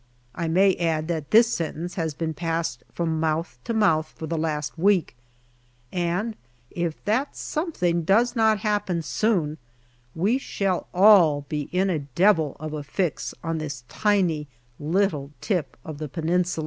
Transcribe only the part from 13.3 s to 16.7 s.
on this tiny little tip of the Peninsula.